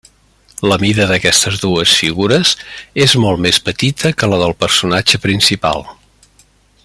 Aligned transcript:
La 0.69 0.77
mida 0.83 1.05
d'aquestes 1.11 1.59
dues 1.65 1.91
figures 2.03 2.53
és 3.05 3.15
molt 3.25 3.45
més 3.47 3.61
petita 3.69 4.13
que 4.23 4.31
la 4.33 4.41
del 4.45 4.57
personatge 4.65 5.21
principal. 5.27 5.89